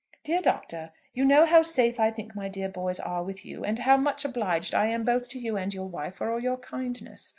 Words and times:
"DEAR 0.23 0.41
DOCTOR, 0.41 0.93
You 1.13 1.25
know 1.25 1.45
how 1.45 1.61
safe 1.61 1.99
I 1.99 2.09
think 2.09 2.35
my 2.35 2.49
dear 2.49 2.67
boys 2.67 2.99
are 2.99 3.23
with 3.23 3.45
you, 3.45 3.63
and 3.63 3.77
how 3.77 3.97
much 3.97 4.25
obliged 4.25 4.73
I 4.73 4.87
am 4.87 5.03
both 5.05 5.29
to 5.29 5.37
you 5.37 5.57
and 5.57 5.71
your 5.71 5.85
wife 5.87 6.15
for 6.15 6.31
all 6.31 6.39
your 6.41 6.57
kindness. 6.57 7.29